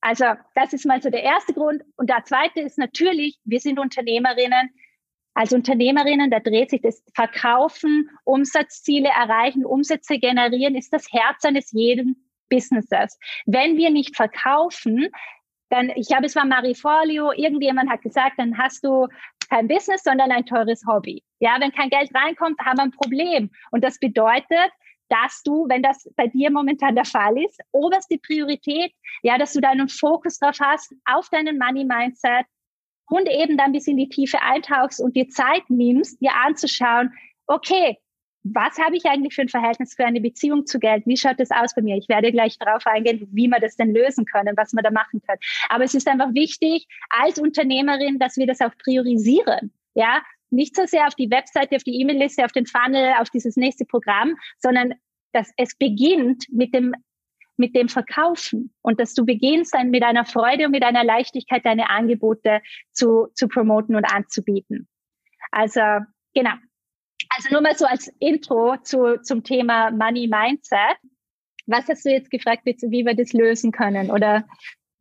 [0.00, 1.82] also das ist mal so der erste Grund.
[1.96, 4.70] Und der zweite ist natürlich, wir sind Unternehmerinnen.
[5.34, 11.70] Als Unternehmerinnen, da dreht sich das Verkaufen, Umsatzziele erreichen, Umsätze generieren, ist das Herz eines
[11.72, 13.18] jeden Businesses.
[13.46, 15.08] Wenn wir nicht verkaufen,
[15.68, 19.06] dann, ich glaube, es war Marifolio, irgendjemand hat gesagt, dann hast du
[19.50, 21.22] kein Business, sondern ein teures Hobby.
[21.40, 23.50] Ja, wenn kein Geld reinkommt, haben wir ein Problem.
[23.70, 24.70] Und das bedeutet,
[25.08, 29.60] dass du, wenn das bei dir momentan der Fall ist, oberste Priorität, ja, dass du
[29.60, 32.46] deinen Fokus drauf hast, auf deinen Money Mindset
[33.06, 37.12] und eben dann bis in die Tiefe eintauchst und dir Zeit nimmst, dir anzuschauen,
[37.48, 37.98] okay,
[38.42, 41.06] was habe ich eigentlich für ein Verhältnis für eine Beziehung zu Geld?
[41.06, 41.96] Wie schaut das aus bei mir?
[41.96, 45.20] Ich werde gleich darauf eingehen, wie wir das denn lösen können, was wir da machen
[45.26, 45.40] können.
[45.68, 49.72] Aber es ist einfach wichtig als Unternehmerin, dass wir das auch priorisieren.
[49.94, 53.56] Ja, nicht so sehr auf die Webseite, auf die E-Mail-Liste, auf den Funnel, auf dieses
[53.56, 54.94] nächste Programm, sondern
[55.32, 56.94] dass es beginnt mit dem
[57.60, 61.66] mit dem Verkaufen und dass du beginnst dann mit einer Freude und mit einer Leichtigkeit
[61.66, 64.88] deine Angebote zu, zu promoten und anzubieten.
[65.50, 65.82] Also
[66.34, 66.54] genau,
[67.30, 70.96] also nur mal so als Intro zu, zum Thema Money Mindset.
[71.66, 74.10] Was hast du jetzt gefragt, wie wir das lösen können?
[74.10, 74.44] Oder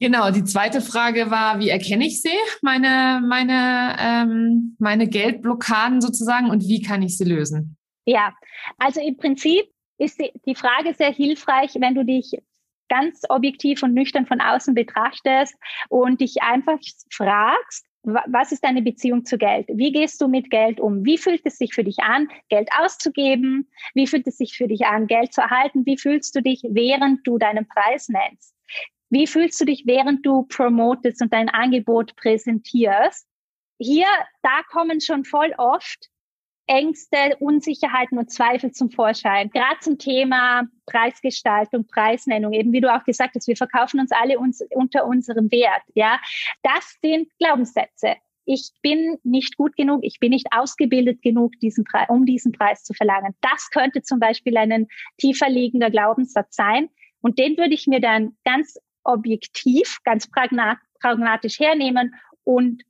[0.01, 6.49] Genau, die zweite Frage war, wie erkenne ich sie, meine, meine, ähm, meine Geldblockaden sozusagen,
[6.49, 7.75] und wie kann ich sie lösen?
[8.05, 8.33] Ja,
[8.77, 9.65] also im Prinzip
[9.97, 12.31] ist die, die Frage sehr hilfreich, wenn du dich
[12.87, 15.55] ganz objektiv und nüchtern von außen betrachtest
[15.89, 16.79] und dich einfach
[17.11, 19.67] fragst, was ist deine Beziehung zu Geld?
[19.73, 21.05] Wie gehst du mit Geld um?
[21.05, 23.69] Wie fühlt es sich für dich an, Geld auszugeben?
[23.93, 25.85] Wie fühlt es sich für dich an, Geld zu erhalten?
[25.85, 28.55] Wie fühlst du dich, während du deinen Preis nennst?
[29.09, 33.27] Wie fühlst du dich, während du promotest und dein Angebot präsentierst?
[33.79, 34.07] Hier,
[34.43, 36.09] da kommen schon voll oft
[36.69, 39.49] Ängste, Unsicherheiten und Zweifel zum Vorschein.
[39.49, 44.37] Gerade zum Thema Preisgestaltung, Preisnennung, eben wie du auch gesagt hast, wir verkaufen uns alle
[44.37, 45.81] uns, unter unserem Wert.
[45.95, 46.19] Ja,
[46.61, 48.17] das sind Glaubenssätze.
[48.45, 52.83] ich bin nicht gut genug, ich bin nicht ausgebildet genug, diesen Pre um diesen Preis
[52.83, 53.35] zu verlangen.
[53.41, 56.89] Das könnte zum Beispiel ein tiefer liegender Glaubenssatz sein.
[57.21, 62.83] Und den würde ich mir dann ganz objektiv, ganz pragmatisch hernehmen und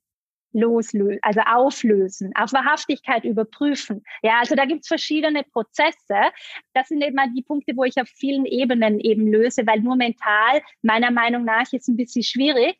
[0.54, 4.04] loslösen, also auflösen, auf Wahrhaftigkeit überprüfen.
[4.24, 6.32] Ja, also da gibt's verschiedene Prozesse.
[6.74, 10.62] Das sind eben die Punkte, wo ich auf vielen Ebenen eben löse, weil nur mental
[10.82, 12.78] meiner Meinung nach ist ein bisschen schwierig.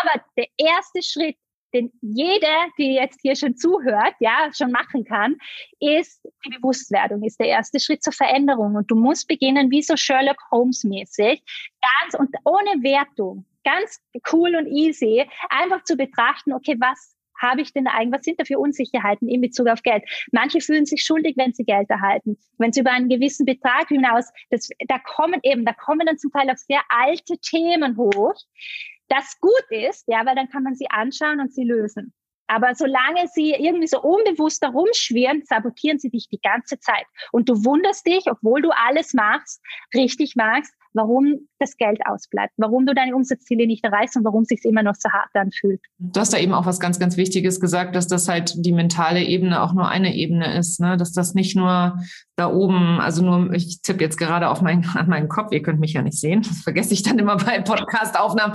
[0.00, 1.36] Aber der erste Schritt,
[1.72, 5.36] den jeder, die jetzt hier schon zuhört, ja, schon machen kann,
[5.80, 8.76] ist die Bewusstwerdung, ist der erste Schritt zur Veränderung.
[8.76, 11.42] Und du musst beginnen, wie so Sherlock Holmes mäßig,
[11.82, 14.00] ganz und ohne Wertung, ganz
[14.32, 18.44] cool und easy, einfach zu betrachten, okay, was habe ich denn eigentlich, was sind da
[18.44, 20.04] für Unsicherheiten in Bezug auf Geld?
[20.32, 22.38] Manche fühlen sich schuldig, wenn sie Geld erhalten.
[22.58, 26.30] Wenn sie über einen gewissen Betrag hinaus, das, da kommen eben, da kommen dann zum
[26.30, 28.34] Teil auch sehr alte Themen hoch.
[29.08, 32.12] Das gut ist, ja, weil dann kann man sie anschauen und sie lösen.
[32.46, 37.06] Aber solange sie irgendwie so unbewusst herumschwirren, sabotieren sie dich die ganze Zeit.
[37.32, 39.62] Und du wunderst dich, obwohl du alles machst,
[39.94, 44.48] richtig machst, warum das Geld ausbleibt, warum du deine Umsatzziele nicht erreichst und warum es
[44.48, 45.80] sich immer noch so hart anfühlt.
[45.98, 49.22] Du hast da eben auch was ganz, ganz Wichtiges gesagt, dass das halt die mentale
[49.22, 50.96] Ebene auch nur eine Ebene ist, ne?
[50.96, 51.98] dass das nicht nur
[52.36, 55.80] da oben, also nur, ich tippe jetzt gerade auf meinen, an meinen Kopf, ihr könnt
[55.80, 58.54] mich ja nicht sehen, das vergesse ich dann immer bei Podcast-Aufnahmen.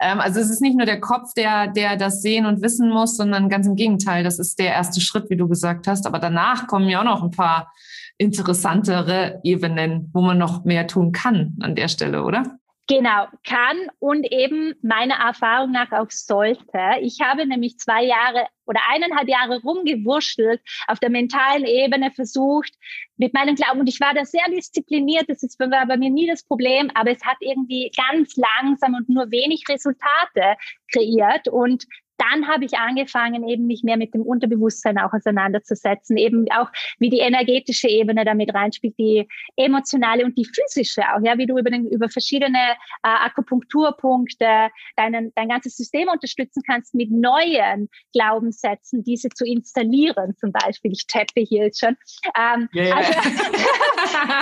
[0.00, 3.16] Ähm, also es ist nicht nur der Kopf, der, der das sehen und wissen muss,
[3.16, 6.66] sondern ganz im Gegenteil, das ist der erste Schritt, wie du gesagt hast, aber danach
[6.66, 7.72] kommen ja auch noch ein paar
[8.20, 12.58] interessantere Ebenen, wo man noch mehr tun kann an der Stelle, oder?
[12.86, 16.80] Genau, kann und eben meiner Erfahrung nach auch sollte.
[17.00, 22.72] Ich habe nämlich zwei Jahre oder eineinhalb Jahre rumgewurschtelt, auf der mentalen Ebene versucht,
[23.16, 26.42] mit meinem Glauben, und ich war da sehr diszipliniert, das ist bei mir nie das
[26.42, 30.56] Problem, aber es hat irgendwie ganz langsam und nur wenig Resultate
[30.92, 31.86] kreiert und
[32.20, 37.08] dann habe ich angefangen, eben mich mehr mit dem Unterbewusstsein auch auseinanderzusetzen, eben auch wie
[37.08, 41.70] die energetische Ebene damit reinspielt, die emotionale und die physische auch, ja, wie du über,
[41.70, 42.58] den, über verschiedene
[43.02, 50.52] äh, Akupunkturpunkte deinen, dein ganzes System unterstützen kannst, mit neuen Glaubenssätzen diese zu installieren, zum
[50.52, 50.92] Beispiel.
[50.92, 51.96] Ich tappe hier jetzt schon.
[52.38, 52.96] Ähm, ja.
[52.96, 53.12] Also,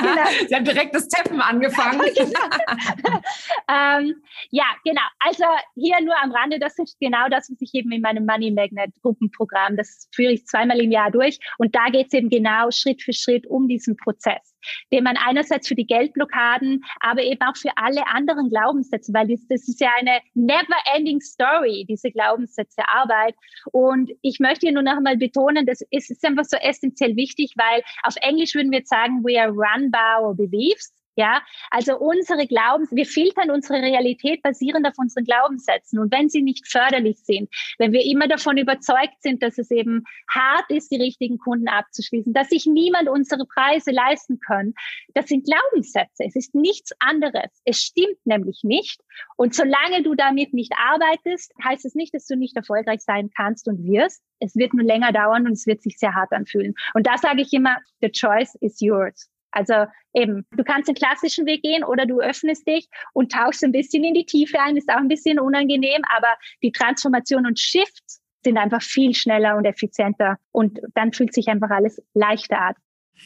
[0.01, 0.49] genau.
[0.49, 2.01] Sie haben direkt das Tappen angefangen.
[2.17, 3.21] genau.
[3.69, 5.03] ähm, ja, genau.
[5.21, 5.45] Also
[5.77, 8.50] hier nur am Rande, das ist genau das, was ich ich eben in meinem Money
[8.50, 9.76] Magnet Gruppenprogramm.
[9.76, 11.38] Das führe ich zweimal im Jahr durch.
[11.59, 14.54] Und da geht es eben genau Schritt für Schritt um diesen Prozess,
[14.92, 19.46] den man einerseits für die Geldblockaden, aber eben auch für alle anderen Glaubenssätze, weil das,
[19.48, 23.35] das ist ja eine never ending story, diese Glaubenssätze Arbeit.
[23.72, 27.52] Und ich möchte hier nur noch einmal betonen, das ist, ist einfach so essentiell wichtig,
[27.57, 30.98] weil auf Englisch würden wir sagen, we are run by our beliefs.
[31.18, 35.98] Ja, also unsere Glaubens, wir filtern unsere Realität basierend auf unseren Glaubenssätzen.
[35.98, 40.04] Und wenn sie nicht förderlich sind, wenn wir immer davon überzeugt sind, dass es eben
[40.33, 44.74] hart ist, die richtigen Kunden abzuschließen, dass sich niemand unsere Preise leisten kann,
[45.14, 46.22] das sind Glaubenssätze.
[46.24, 47.50] Es ist nichts anderes.
[47.64, 49.00] Es stimmt nämlich nicht.
[49.37, 53.66] Und solange du damit nicht arbeitest, heißt es nicht, dass du nicht erfolgreich sein kannst
[53.66, 54.22] und wirst.
[54.38, 56.74] Es wird nur länger dauern und es wird sich sehr hart anfühlen.
[56.94, 59.28] Und da sage ich immer, the choice is yours.
[59.51, 63.73] Also eben, du kannst den klassischen Weg gehen oder du öffnest dich und tauchst ein
[63.73, 68.21] bisschen in die Tiefe ein, ist auch ein bisschen unangenehm, aber die Transformation und Shifts
[68.45, 72.75] sind einfach viel schneller und effizienter und dann fühlt sich einfach alles leichter an.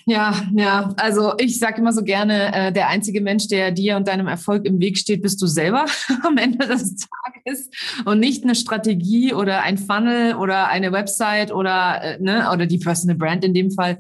[0.07, 4.09] Ja, ja, also ich sage immer so gerne, äh, der einzige Mensch, der dir und
[4.09, 5.87] deinem Erfolg im Weg steht, bist du selber
[6.27, 7.71] am Ende des Tages
[8.05, 12.79] und nicht eine Strategie oder ein Funnel oder eine Website oder äh, ne oder die
[12.79, 13.99] Personal Brand in dem Fall,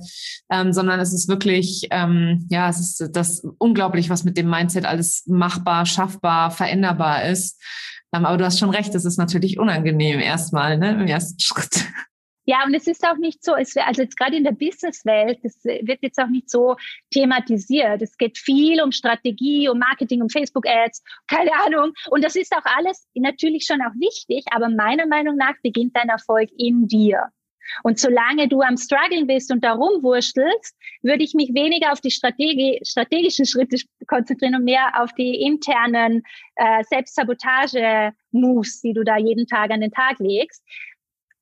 [0.50, 4.84] ähm, sondern es ist wirklich, ähm, ja, es ist das unglaublich, was mit dem Mindset
[4.84, 7.60] alles machbar, schaffbar, veränderbar ist.
[8.12, 11.86] Ähm, aber du hast schon recht, es ist natürlich unangenehm erstmal, ne, im ersten Schritt.
[12.44, 15.62] Ja, und es ist auch nicht so, es, also jetzt gerade in der Businesswelt, das
[15.64, 16.76] wird jetzt auch nicht so
[17.10, 18.02] thematisiert.
[18.02, 21.92] Es geht viel um Strategie, um Marketing, um Facebook-Ads, keine Ahnung.
[22.10, 26.08] Und das ist auch alles natürlich schon auch wichtig, aber meiner Meinung nach beginnt dein
[26.08, 27.28] Erfolg in dir.
[27.82, 32.10] Und solange du am Struggeln bist und da rumwurstelst, würde ich mich weniger auf die
[32.10, 33.76] Strategie, strategischen Schritte
[34.06, 36.22] konzentrieren und mehr auf die internen
[36.56, 40.62] äh, Selbstsabotage-Moves, die du da jeden Tag an den Tag legst.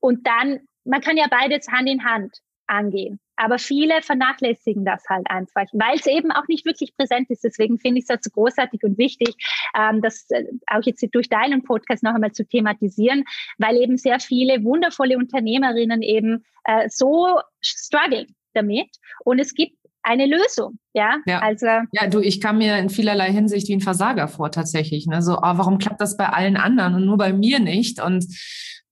[0.01, 0.61] Und dann
[0.91, 3.19] man kann ja beides Hand in Hand angehen.
[3.37, 7.43] Aber viele vernachlässigen das halt einfach, weil es eben auch nicht wirklich präsent ist.
[7.43, 9.35] Deswegen finde ich es so großartig und wichtig,
[9.77, 13.25] ähm, das äh, auch jetzt durch deinen Podcast noch einmal zu thematisieren,
[13.59, 18.89] weil eben sehr viele wundervolle Unternehmerinnen eben äh, so strugglen damit.
[19.25, 20.79] Und es gibt eine Lösung.
[20.93, 21.41] Ja, ja.
[21.41, 21.67] also.
[21.93, 25.07] Ja, du, ich kam mir in vielerlei Hinsicht wie ein Versager vor, tatsächlich.
[25.07, 25.23] Ne?
[25.23, 28.03] So, oh, warum klappt das bei allen anderen und nur bei mir nicht?
[28.03, 28.27] Und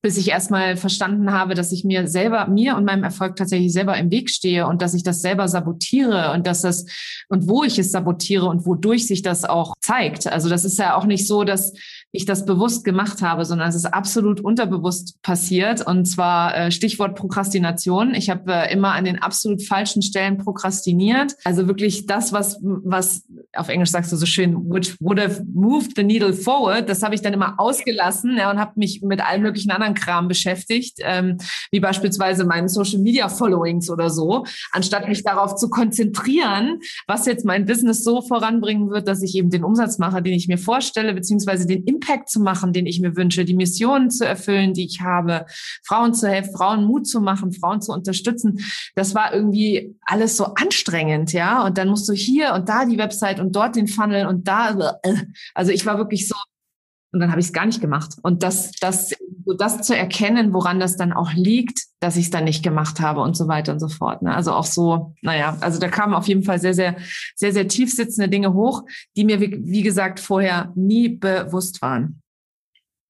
[0.00, 3.96] bis ich erstmal verstanden habe, dass ich mir selber, mir und meinem Erfolg tatsächlich selber
[3.96, 6.86] im Weg stehe und dass ich das selber sabotiere und dass das
[7.28, 10.28] und wo ich es sabotiere und wodurch sich das auch zeigt.
[10.28, 11.72] Also das ist ja auch nicht so, dass
[12.10, 15.86] ich das bewusst gemacht habe, sondern es ist absolut unterbewusst passiert.
[15.86, 18.14] Und zwar äh, Stichwort Prokrastination.
[18.14, 21.34] Ich habe äh, immer an den absolut falschen Stellen prokrastiniert.
[21.44, 25.96] Also wirklich das, was, was auf Englisch sagst du so schön, which would have moved
[25.96, 29.42] the needle forward, das habe ich dann immer ausgelassen ja, und habe mich mit allen
[29.42, 31.36] möglichen anderen Kram beschäftigt, ähm,
[31.70, 37.44] wie beispielsweise meinen Social Media Followings oder so, anstatt mich darauf zu konzentrieren, was jetzt
[37.44, 41.12] mein Business so voranbringen wird, dass ich eben den Umsatz mache, den ich mir vorstelle,
[41.12, 45.00] beziehungsweise den Impact zu machen, den ich mir wünsche, die Missionen zu erfüllen, die ich
[45.00, 45.46] habe,
[45.84, 48.60] Frauen zu helfen, Frauen Mut zu machen, Frauen zu unterstützen.
[48.94, 51.64] Das war irgendwie alles so anstrengend, ja.
[51.64, 54.98] Und dann musst du hier und da die Website und dort den Funnel und da,
[55.54, 56.36] also ich war wirklich so,
[57.12, 58.16] und dann habe ich es gar nicht gemacht.
[58.22, 59.14] Und das, das,
[59.48, 63.00] so das zu erkennen, woran das dann auch liegt, dass ich es dann nicht gemacht
[63.00, 64.20] habe und so weiter und so fort.
[64.20, 64.34] Ne?
[64.34, 66.96] Also auch so, naja, also da kamen auf jeden Fall sehr, sehr,
[67.34, 68.82] sehr, sehr tief sitzende Dinge hoch,
[69.16, 72.20] die mir, wie, wie gesagt, vorher nie bewusst waren.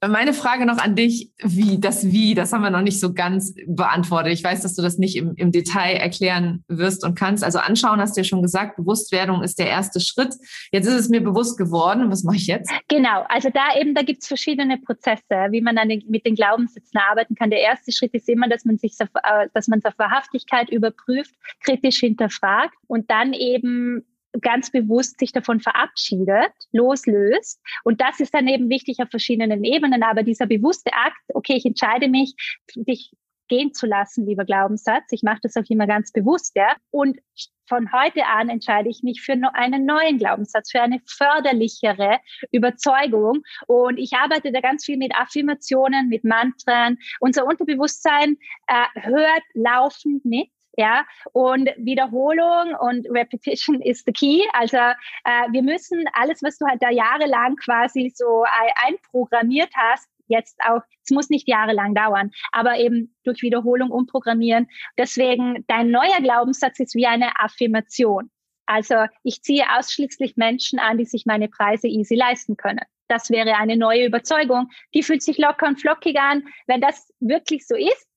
[0.06, 3.54] Meine Frage noch an dich, wie, das Wie, das haben wir noch nicht so ganz
[3.66, 4.32] beantwortet.
[4.32, 7.42] Ich weiß, dass du das nicht im, im Detail erklären wirst und kannst.
[7.42, 10.34] Also anschauen hast du ja schon gesagt, Bewusstwerdung ist der erste Schritt.
[10.70, 12.12] Jetzt ist es mir bewusst geworden.
[12.12, 12.70] Was mache ich jetzt?
[12.87, 17.00] Genau, also da eben, da gibt es verschiedene Prozesse, wie man dann mit den Glaubenssätzen
[17.00, 17.50] arbeiten kann.
[17.50, 21.34] Der erste Schritt ist immer, dass man sich, äh, dass man es auf Wahrhaftigkeit überprüft,
[21.64, 24.04] kritisch hinterfragt und dann eben
[24.40, 27.61] ganz bewusst sich davon verabschiedet, loslöst.
[27.85, 30.03] Und das ist dann eben wichtig auf verschiedenen Ebenen.
[30.03, 32.35] Aber dieser bewusste Akt, okay, ich entscheide mich,
[32.74, 33.12] dich
[33.48, 35.11] gehen zu lassen, lieber Glaubenssatz.
[35.11, 36.77] Ich mache das auch immer ganz bewusst, ja.
[36.90, 37.18] Und
[37.66, 42.18] von heute an entscheide ich mich für einen neuen Glaubenssatz, für eine förderlichere
[42.51, 43.42] Überzeugung.
[43.66, 46.98] Und ich arbeite da ganz viel mit Affirmationen, mit Mantren.
[47.20, 50.48] Unser Unterbewusstsein äh, hört laufend mit
[50.79, 54.45] ja, und Wiederholung und Repetition is the key.
[54.53, 58.45] Also äh, wir müssen alles, was du halt da jahrelang quasi so
[58.87, 64.69] einprogrammiert hast, jetzt auch, es muss nicht jahrelang dauern, aber eben durch Wiederholung umprogrammieren.
[64.97, 68.31] Deswegen, dein neuer Glaubenssatz ist wie eine Affirmation.
[68.67, 72.85] Also ich ziehe ausschließlich Menschen an, die sich meine Preise easy leisten können.
[73.09, 74.71] Das wäre eine neue Überzeugung.
[74.95, 76.45] Die fühlt sich locker und flockig an.
[76.67, 78.08] Wenn das wirklich so ist,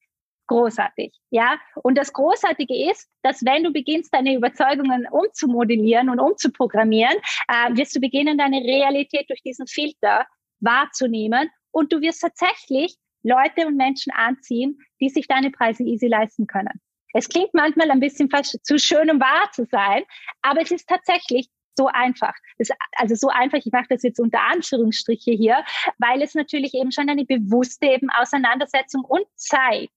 [0.51, 1.13] großartig.
[1.29, 7.15] Ja, und das Großartige ist, dass wenn du beginnst, deine Überzeugungen umzumodellieren und umzuprogrammieren,
[7.47, 10.25] äh, wirst du beginnen, deine Realität durch diesen Filter
[10.59, 16.47] wahrzunehmen und du wirst tatsächlich Leute und Menschen anziehen, die sich deine Preise easy leisten
[16.47, 16.81] können.
[17.13, 18.29] Es klingt manchmal ein bisschen
[18.63, 20.03] zu schön, um wahr zu sein,
[20.41, 22.33] aber es ist tatsächlich so einfach.
[22.57, 25.63] Das, also so einfach, ich mache das jetzt unter Anführungsstriche hier,
[25.97, 29.89] weil es natürlich eben schon eine bewusste eben Auseinandersetzung und Zeit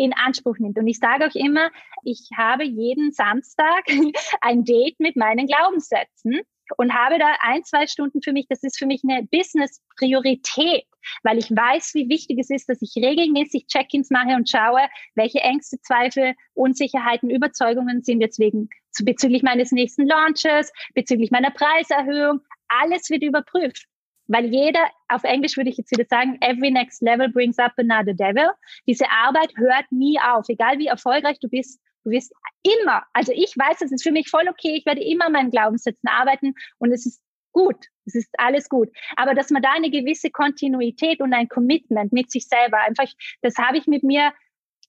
[0.00, 0.78] in Anspruch nimmt.
[0.78, 1.70] Und ich sage auch immer,
[2.04, 3.84] ich habe jeden Samstag
[4.40, 6.40] ein Date mit meinen Glaubenssätzen
[6.78, 8.46] und habe da ein, zwei Stunden für mich.
[8.48, 10.84] Das ist für mich eine Business-Priorität,
[11.22, 14.80] weil ich weiß, wie wichtig es ist, dass ich regelmäßig Check-ins mache und schaue,
[15.16, 18.70] welche Ängste, Zweifel, Unsicherheiten, Überzeugungen sind jetzt wegen
[19.04, 22.40] bezüglich meines nächsten Launches, bezüglich meiner Preiserhöhung.
[22.68, 23.89] Alles wird überprüft
[24.30, 28.14] weil jeder, auf Englisch würde ich jetzt wieder sagen, every next level brings up another
[28.14, 28.50] devil.
[28.86, 31.80] Diese Arbeit hört nie auf, egal wie erfolgreich du bist.
[32.04, 35.28] Du wirst immer, also ich weiß, es ist für mich voll okay, ich werde immer
[35.30, 37.20] meinen Glaubenssätzen arbeiten und es ist
[37.52, 38.88] gut, es ist alles gut.
[39.16, 43.12] Aber dass man da eine gewisse Kontinuität und ein Commitment mit sich selber einfach,
[43.42, 44.32] das habe ich mit mir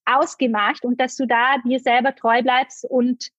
[0.06, 3.30] ausgemacht und dass du da dir selber treu bleibst und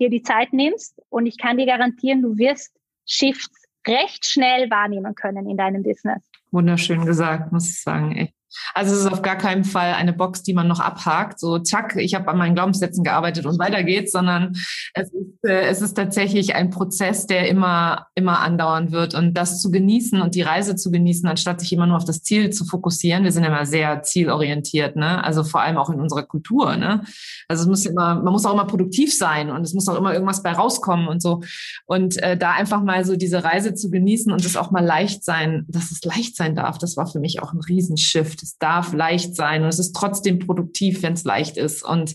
[0.00, 2.74] dir die Zeit nimmst und ich kann dir garantieren, du wirst
[3.06, 6.22] Shifts recht schnell wahrnehmen können in deinem Business.
[6.50, 8.16] Wunderschön gesagt, muss ich sagen.
[8.16, 8.34] Echt.
[8.74, 11.96] Also es ist auf gar keinen Fall eine Box, die man noch abhakt, so zack,
[11.96, 14.54] ich habe an meinen Glaubenssätzen gearbeitet und weiter geht's, sondern
[14.94, 19.60] es ist, äh, es ist tatsächlich ein Prozess, der immer, immer andauern wird und das
[19.60, 22.64] zu genießen und die Reise zu genießen, anstatt sich immer nur auf das Ziel zu
[22.64, 23.24] fokussieren.
[23.24, 25.22] Wir sind immer sehr zielorientiert, ne?
[25.24, 27.02] Also vor allem auch in unserer Kultur, ne?
[27.48, 30.12] Also es muss immer, man muss auch immer produktiv sein und es muss auch immer
[30.12, 31.42] irgendwas bei rauskommen und so.
[31.86, 35.24] Und äh, da einfach mal so diese Reise zu genießen und es auch mal leicht
[35.24, 38.92] sein, dass es leicht sein darf, das war für mich auch ein Riesenshift es darf
[38.92, 41.82] leicht sein und es ist trotzdem produktiv, wenn es leicht ist.
[41.82, 42.14] Und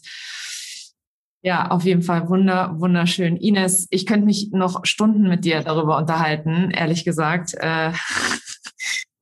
[1.42, 3.38] ja, auf jeden Fall wunder, wunderschön.
[3.38, 7.54] Ines, ich könnte mich noch Stunden mit dir darüber unterhalten, ehrlich gesagt.
[7.56, 7.92] Äh,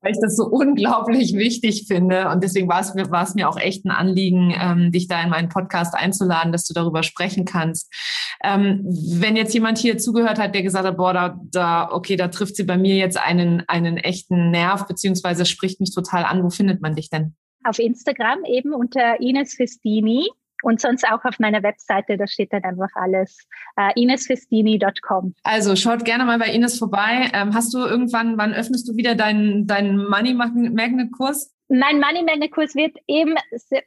[0.07, 2.29] weil ich das so unglaublich wichtig finde.
[2.29, 5.29] Und deswegen war es, war es mir auch echt ein Anliegen, ähm, dich da in
[5.29, 7.93] meinen Podcast einzuladen, dass du darüber sprechen kannst.
[8.41, 12.29] Ähm, wenn jetzt jemand hier zugehört hat, der gesagt hat, boah, da, da, okay, da
[12.29, 16.49] trifft sie bei mir jetzt einen, einen echten Nerv, beziehungsweise spricht mich total an, wo
[16.49, 17.35] findet man dich denn?
[17.63, 20.29] auf Instagram eben unter Ines Festini
[20.63, 25.35] und sonst auch auf meiner Webseite, da steht dann einfach alles, äh, inesfestini.com.
[25.43, 27.29] Also schaut gerne mal bei Ines vorbei.
[27.33, 31.53] Ähm, hast du irgendwann, wann öffnest du wieder deinen, deinen Money Magnet Kurs?
[31.69, 33.35] Mein Money Magnet Kurs wird eben,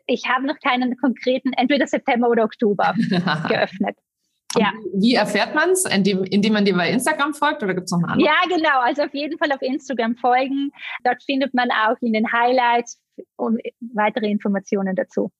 [0.06, 2.94] ich habe noch keinen konkreten, entweder September oder Oktober
[3.48, 3.96] geöffnet.
[4.56, 4.72] Ja.
[4.94, 5.84] Wie erfährt man es?
[5.84, 8.28] Indem, indem man dir bei Instagram folgt oder gibt es noch eine andere?
[8.28, 8.80] Ja, genau.
[8.80, 10.72] Also auf jeden Fall auf Instagram folgen.
[11.04, 13.00] Dort findet man auch in den Highlights
[13.94, 15.30] weitere Informationen dazu.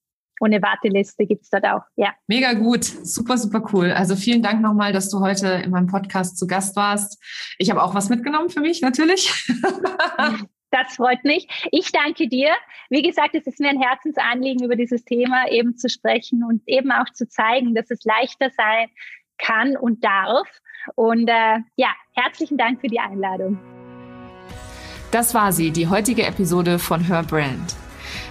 [0.41, 2.15] Eine Warteliste gibt es dort auch, ja.
[2.27, 3.93] Mega gut, super, super cool.
[3.93, 7.23] Also vielen Dank nochmal, dass du heute in meinem Podcast zu Gast warst.
[7.59, 9.33] Ich habe auch was mitgenommen für mich, natürlich.
[10.73, 11.49] Das freut mich.
[11.73, 12.51] Ich danke dir.
[12.91, 16.93] Wie gesagt, es ist mir ein Herzensanliegen, über dieses Thema eben zu sprechen und eben
[16.93, 18.87] auch zu zeigen, dass es leichter sein
[19.37, 20.47] kann und darf.
[20.95, 23.59] Und äh, ja, herzlichen Dank für die Einladung.
[25.11, 27.75] Das war sie, die heutige Episode von Her Brand.